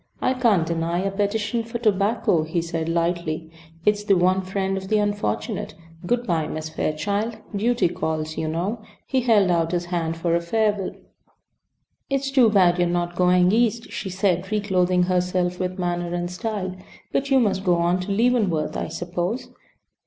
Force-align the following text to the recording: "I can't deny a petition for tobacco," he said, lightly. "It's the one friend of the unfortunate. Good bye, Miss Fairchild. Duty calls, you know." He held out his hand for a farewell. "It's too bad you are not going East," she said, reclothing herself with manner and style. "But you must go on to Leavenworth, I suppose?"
"I 0.19 0.33
can't 0.33 0.65
deny 0.65 1.01
a 1.01 1.11
petition 1.11 1.61
for 1.63 1.77
tobacco," 1.77 2.41
he 2.41 2.59
said, 2.59 2.89
lightly. 2.89 3.51
"It's 3.85 4.03
the 4.03 4.17
one 4.17 4.41
friend 4.41 4.75
of 4.75 4.87
the 4.87 4.97
unfortunate. 4.97 5.75
Good 6.07 6.25
bye, 6.25 6.47
Miss 6.47 6.69
Fairchild. 6.69 7.37
Duty 7.55 7.87
calls, 7.87 8.35
you 8.35 8.47
know." 8.47 8.81
He 9.05 9.21
held 9.21 9.51
out 9.51 9.73
his 9.73 9.85
hand 9.93 10.17
for 10.17 10.35
a 10.35 10.41
farewell. 10.41 10.95
"It's 12.09 12.31
too 12.31 12.49
bad 12.49 12.79
you 12.79 12.85
are 12.85 12.89
not 12.89 13.15
going 13.15 13.51
East," 13.51 13.91
she 13.91 14.09
said, 14.09 14.51
reclothing 14.51 15.03
herself 15.03 15.59
with 15.59 15.77
manner 15.77 16.11
and 16.15 16.31
style. 16.31 16.75
"But 17.11 17.29
you 17.29 17.39
must 17.39 17.63
go 17.63 17.75
on 17.75 17.99
to 17.99 18.11
Leavenworth, 18.11 18.75
I 18.75 18.87
suppose?" 18.87 19.49